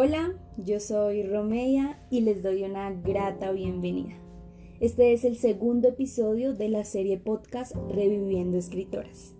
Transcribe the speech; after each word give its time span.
Hola, 0.00 0.32
yo 0.56 0.78
soy 0.78 1.24
Romeya 1.24 1.98
y 2.08 2.20
les 2.20 2.44
doy 2.44 2.62
una 2.62 2.92
grata 2.92 3.50
bienvenida. 3.50 4.14
Este 4.78 5.12
es 5.12 5.24
el 5.24 5.36
segundo 5.36 5.88
episodio 5.88 6.54
de 6.54 6.68
la 6.68 6.84
serie 6.84 7.18
podcast 7.18 7.74
Reviviendo 7.90 8.58
Escritoras. 8.58 9.34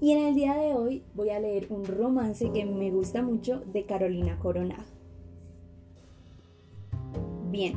Y 0.00 0.12
en 0.12 0.24
el 0.24 0.36
día 0.36 0.54
de 0.54 0.72
hoy 0.74 1.02
voy 1.14 1.30
a 1.30 1.40
leer 1.40 1.66
un 1.70 1.84
romance 1.84 2.48
que 2.52 2.64
me 2.64 2.92
gusta 2.92 3.22
mucho 3.22 3.60
de 3.72 3.86
Carolina 3.86 4.38
Coronado. 4.38 4.84
Bien, 7.50 7.72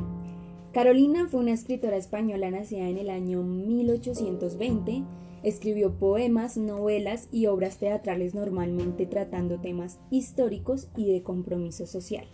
Carolina 0.72 1.26
fue 1.26 1.40
una 1.40 1.50
escritora 1.54 1.96
española 1.96 2.52
nacida 2.52 2.88
en 2.88 2.98
el 2.98 3.10
año 3.10 3.42
1820 3.42 5.02
Escribió 5.42 5.92
poemas, 5.92 6.56
novelas 6.56 7.28
y 7.32 7.46
obras 7.46 7.78
teatrales 7.78 8.34
normalmente 8.34 9.06
tratando 9.06 9.58
temas 9.58 9.98
históricos 10.10 10.88
y 10.96 11.12
de 11.12 11.22
compromiso 11.22 11.86
social. 11.86 12.26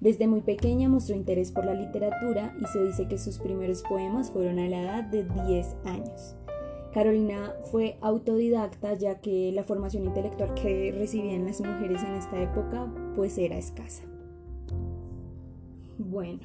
Desde 0.00 0.26
muy 0.26 0.40
pequeña 0.40 0.88
mostró 0.88 1.14
interés 1.16 1.52
por 1.52 1.64
la 1.64 1.74
literatura 1.74 2.54
y 2.60 2.66
se 2.66 2.84
dice 2.84 3.06
que 3.08 3.18
sus 3.18 3.38
primeros 3.38 3.82
poemas 3.82 4.30
fueron 4.30 4.58
a 4.58 4.68
la 4.68 4.82
edad 4.82 5.04
de 5.04 5.24
10 5.46 5.76
años. 5.84 6.34
Carolina 6.92 7.54
fue 7.70 7.96
autodidacta 8.02 8.92
ya 8.94 9.20
que 9.20 9.50
la 9.52 9.62
formación 9.62 10.04
intelectual 10.04 10.52
que 10.54 10.92
recibían 10.92 11.46
las 11.46 11.60
mujeres 11.60 12.02
en 12.02 12.14
esta 12.14 12.42
época 12.42 12.92
pues 13.16 13.38
era 13.38 13.56
escasa. 13.56 14.02
Bueno, 15.98 16.40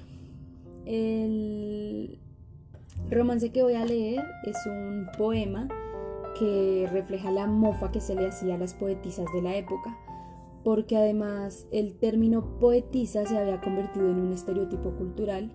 el 0.86 2.20
romance 3.10 3.50
que 3.50 3.64
voy 3.64 3.74
a 3.74 3.84
leer 3.84 4.24
es 4.46 4.58
un 4.68 5.08
poema 5.18 5.68
que 6.40 6.88
refleja 6.91 7.32
la 7.32 7.48
mofa 7.48 7.91
que 7.91 8.02
se 8.02 8.16
le 8.16 8.27
hacía 8.27 8.55
a 8.55 8.58
las 8.58 8.73
poetisas 8.73 9.26
de 9.34 9.41
la 9.41 9.55
época, 9.55 9.98
porque 10.64 10.98
además 10.98 11.67
el 11.72 11.95
término 11.98 12.59
poetisa 12.59 13.25
se 13.25 13.38
había 13.38 13.62
convertido 13.62 14.09
en 14.09 14.20
un 14.20 14.34
estereotipo 14.34 14.92
cultural 14.92 15.52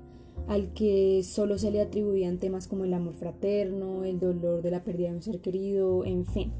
al 0.48 0.72
que 0.72 1.22
solo 1.22 1.58
se 1.58 1.70
le 1.70 1.80
atribuían 1.80 2.38
temas 2.38 2.66
como 2.66 2.84
el 2.84 2.94
amor 2.94 3.14
fraterno, 3.14 4.04
el 4.04 4.18
dolor 4.18 4.62
de 4.62 4.70
la 4.70 4.82
pérdida 4.82 5.10
de 5.10 5.16
un 5.16 5.22
ser 5.22 5.40
querido, 5.40 6.04
en 6.04 6.26
fin. 6.26 6.52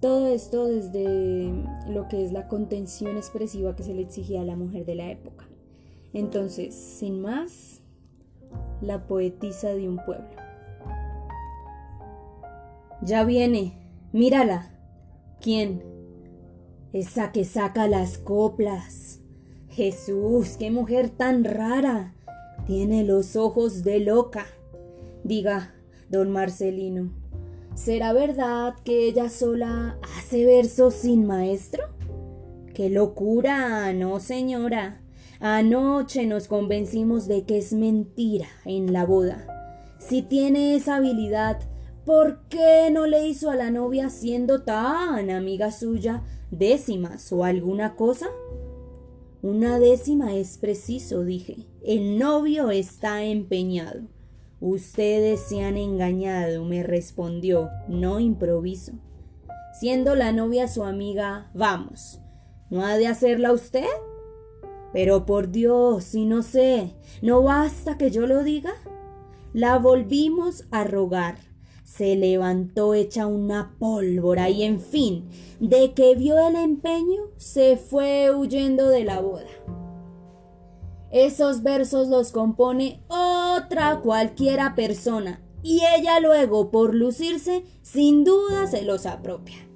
Todo 0.00 0.26
esto 0.28 0.66
desde 0.66 1.50
lo 1.88 2.08
que 2.08 2.24
es 2.24 2.32
la 2.32 2.48
contención 2.48 3.16
expresiva 3.16 3.74
que 3.74 3.82
se 3.82 3.94
le 3.94 4.02
exigía 4.02 4.42
a 4.42 4.44
la 4.44 4.56
mujer 4.56 4.84
de 4.84 4.96
la 4.96 5.10
época. 5.10 5.48
Entonces, 6.12 6.74
sin 6.74 7.22
más, 7.22 7.80
la 8.82 9.06
poetisa 9.06 9.68
de 9.74 9.88
un 9.88 9.96
pueblo. 10.04 10.43
Ya 13.04 13.24
viene. 13.24 13.78
Mírala. 14.12 14.70
¿Quién? 15.40 15.82
Esa 16.92 17.32
que 17.32 17.44
saca 17.44 17.86
las 17.86 18.16
coplas. 18.16 19.20
Jesús, 19.68 20.56
qué 20.58 20.70
mujer 20.70 21.10
tan 21.10 21.44
rara. 21.44 22.14
Tiene 22.66 23.04
los 23.04 23.36
ojos 23.36 23.84
de 23.84 24.00
loca. 24.00 24.46
Diga, 25.22 25.74
don 26.08 26.30
Marcelino, 26.30 27.12
¿será 27.74 28.12
verdad 28.12 28.74
que 28.84 29.08
ella 29.08 29.28
sola 29.28 29.98
hace 30.16 30.46
versos 30.46 30.94
sin 30.94 31.26
maestro? 31.26 31.82
¡Qué 32.72 32.88
locura! 32.88 33.92
No, 33.92 34.20
señora. 34.20 35.02
Anoche 35.40 36.26
nos 36.26 36.48
convencimos 36.48 37.26
de 37.26 37.44
que 37.44 37.58
es 37.58 37.72
mentira 37.72 38.46
en 38.64 38.92
la 38.92 39.04
boda. 39.04 39.46
Si 39.98 40.22
tiene 40.22 40.74
esa 40.74 40.96
habilidad, 40.96 41.60
¿Por 42.04 42.40
qué 42.50 42.90
no 42.92 43.06
le 43.06 43.26
hizo 43.26 43.50
a 43.50 43.56
la 43.56 43.70
novia 43.70 44.10
siendo 44.10 44.62
tan 44.62 45.30
amiga 45.30 45.72
suya 45.72 46.22
décimas 46.50 47.32
o 47.32 47.44
alguna 47.44 47.96
cosa? 47.96 48.26
Una 49.40 49.78
décima 49.78 50.34
es 50.34 50.58
preciso, 50.58 51.24
dije. 51.24 51.66
El 51.82 52.18
novio 52.18 52.70
está 52.70 53.24
empeñado. 53.24 54.02
Ustedes 54.60 55.40
se 55.40 55.62
han 55.62 55.78
engañado, 55.78 56.66
me 56.66 56.82
respondió, 56.82 57.70
no 57.88 58.20
improviso. 58.20 58.92
Siendo 59.80 60.14
la 60.14 60.30
novia 60.32 60.68
su 60.68 60.84
amiga, 60.84 61.50
vamos. 61.54 62.20
¿No 62.68 62.84
ha 62.84 62.98
de 62.98 63.06
hacerla 63.06 63.50
usted? 63.50 63.88
Pero 64.92 65.24
por 65.24 65.50
Dios, 65.50 66.04
si 66.04 66.26
no 66.26 66.42
sé, 66.42 66.96
¿no 67.22 67.42
basta 67.42 67.96
que 67.96 68.10
yo 68.10 68.26
lo 68.26 68.42
diga? 68.42 68.74
La 69.54 69.78
volvimos 69.78 70.64
a 70.70 70.84
rogar 70.84 71.53
se 71.84 72.16
levantó 72.16 72.94
hecha 72.94 73.26
una 73.26 73.76
pólvora 73.78 74.48
y 74.50 74.64
en 74.64 74.80
fin, 74.80 75.28
de 75.60 75.92
que 75.92 76.14
vio 76.16 76.38
el 76.48 76.56
empeño, 76.56 77.22
se 77.36 77.76
fue 77.76 78.34
huyendo 78.34 78.88
de 78.88 79.04
la 79.04 79.20
boda. 79.20 79.46
Esos 81.12 81.62
versos 81.62 82.08
los 82.08 82.32
compone 82.32 83.04
otra 83.08 84.00
cualquiera 84.00 84.74
persona 84.74 85.40
y 85.62 85.82
ella 85.96 86.18
luego, 86.20 86.70
por 86.70 86.94
lucirse, 86.94 87.64
sin 87.82 88.24
duda 88.24 88.66
se 88.66 88.82
los 88.82 89.06
apropia. 89.06 89.68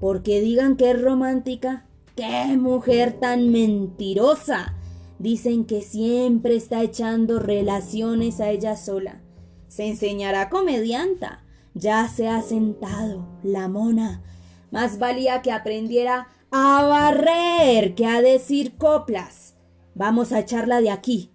Porque 0.00 0.40
digan 0.40 0.76
que 0.76 0.90
es 0.90 1.00
romántica, 1.00 1.86
qué 2.14 2.56
mujer 2.58 3.18
tan 3.18 3.50
mentirosa. 3.50 4.74
Dicen 5.18 5.64
que 5.64 5.80
siempre 5.80 6.56
está 6.56 6.82
echando 6.82 7.38
relaciones 7.38 8.40
a 8.40 8.50
ella 8.50 8.76
sola. 8.76 9.22
Se 9.68 9.86
enseñará 9.86 10.50
comedianta 10.50 11.43
ya 11.74 12.08
se 12.08 12.28
ha 12.28 12.40
sentado 12.42 13.26
la 13.42 13.68
mona. 13.68 14.22
Más 14.70 14.98
valía 14.98 15.42
que 15.42 15.52
aprendiera 15.52 16.28
a 16.50 16.84
barrer 16.84 17.94
que 17.94 18.06
a 18.06 18.22
decir 18.22 18.76
coplas. 18.76 19.56
Vamos 19.94 20.32
a 20.32 20.40
echarla 20.40 20.80
de 20.80 20.90
aquí. 20.90 21.32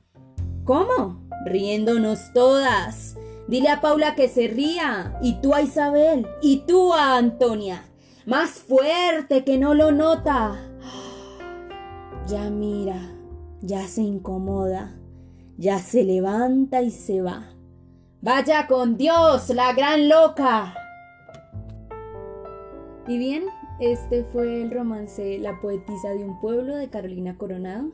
¿Cómo? 0.63 1.27
Riéndonos 1.45 2.33
todas. 2.33 3.15
Dile 3.47 3.69
a 3.69 3.81
Paula 3.81 4.15
que 4.15 4.29
se 4.29 4.47
ría, 4.47 5.17
y 5.21 5.41
tú 5.41 5.55
a 5.55 5.61
Isabel, 5.61 6.27
y 6.41 6.57
tú 6.67 6.93
a 6.93 7.17
Antonia. 7.17 7.83
Más 8.25 8.51
fuerte 8.51 9.43
que 9.43 9.57
no 9.57 9.73
lo 9.73 9.91
nota. 9.91 10.55
Ya 12.27 12.49
mira, 12.51 13.01
ya 13.61 13.87
se 13.87 14.03
incomoda, 14.03 14.95
ya 15.57 15.79
se 15.79 16.03
levanta 16.03 16.83
y 16.83 16.91
se 16.91 17.23
va. 17.23 17.47
Vaya 18.21 18.67
con 18.67 18.97
Dios, 18.97 19.47
la 19.49 19.71
gran 19.71 20.09
loca. 20.09 20.75
Y 23.07 23.17
bien, 23.17 23.43
este 23.79 24.25
fue 24.25 24.61
el 24.61 24.71
romance 24.71 25.39
La 25.39 25.61
poetisa 25.61 26.09
de 26.09 26.25
un 26.25 26.37
pueblo 26.41 26.75
de 26.75 26.89
Carolina 26.89 27.37
Coronado. 27.37 27.93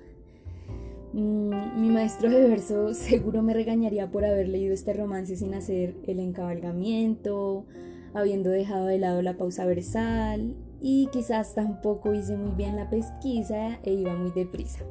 Mm, 1.14 1.80
mi 1.80 1.90
maestro 1.90 2.32
de 2.32 2.50
verso 2.50 2.96
seguro 2.96 3.44
me 3.44 3.54
regañaría 3.54 4.10
por 4.10 4.26
haber 4.26 4.48
leído 4.50 4.74
este 4.74 4.94
romance 4.94 5.36
sin 5.36 5.54
hacer 5.54 5.96
el 6.08 6.20
encabalgamiento, 6.20 7.68
habiendo 8.16 8.50
dejado 8.50 8.88
de 8.88 8.98
lado 8.98 9.22
la 9.22 9.38
pausa 9.38 9.68
versal 9.68 10.56
y 10.82 11.08
quizás 11.12 11.54
tampoco 11.54 12.16
hice 12.16 12.36
muy 12.36 12.56
bien 12.56 12.76
la 12.76 12.90
pesquisa 12.90 13.80
e 13.84 13.94
iba 13.94 14.16
muy 14.16 14.32
deprisa. 14.32 14.86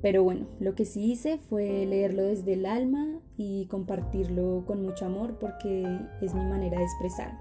Pero 0.00 0.24
bueno, 0.24 0.46
lo 0.60 0.74
que 0.74 0.86
sí 0.86 1.12
hice 1.12 1.36
fue 1.36 1.84
leerlo 1.84 2.22
desde 2.22 2.54
el 2.54 2.64
alma 2.64 3.20
y 3.42 3.66
compartirlo 3.66 4.62
con 4.66 4.82
mucho 4.82 5.06
amor 5.06 5.36
porque 5.40 5.82
es 6.20 6.32
mi 6.32 6.44
manera 6.44 6.78
de 6.78 6.84
expresarme. 6.84 7.40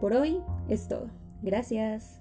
Por 0.00 0.14
hoy 0.14 0.42
es 0.68 0.88
todo. 0.88 1.06
Gracias. 1.42 2.20